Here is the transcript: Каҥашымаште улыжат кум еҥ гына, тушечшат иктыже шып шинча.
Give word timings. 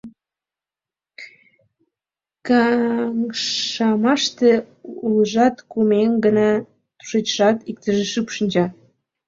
Каҥашымаште 2.47 4.51
улыжат 5.05 5.55
кум 5.71 5.89
еҥ 6.01 6.11
гына, 6.25 6.49
тушечшат 6.97 7.57
иктыже 7.69 8.05
шып 8.11 8.27
шинча. 8.35 8.65